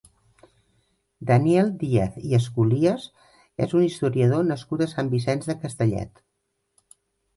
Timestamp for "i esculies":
2.31-3.05